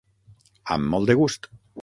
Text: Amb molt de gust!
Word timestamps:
Amb 0.77 0.89
molt 0.95 1.11
de 1.13 1.17
gust! 1.21 1.49